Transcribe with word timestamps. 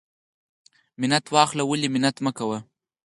منت 0.99 1.25
واخله 1.33 1.63
ولی 1.69 1.87
منت 1.93 2.17
مکوه. 2.25 2.59